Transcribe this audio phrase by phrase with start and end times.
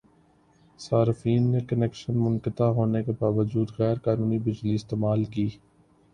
[0.79, 5.47] صارفین نے کنکشن منقطع ہونے کے باوجودغیرقانونی بجلی استعمال کی